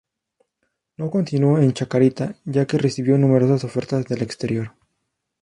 No 0.97 1.11
continuó 1.11 1.59
en 1.59 1.73
Chacarita, 1.73 2.35
ya 2.43 2.65
que 2.65 2.79
recibió 2.79 3.19
numerosas 3.19 3.63
ofertas 3.65 4.07
del 4.07 4.23
exterior. 4.23 4.73